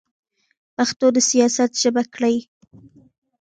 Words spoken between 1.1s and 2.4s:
د سیاست ژبه کړئ.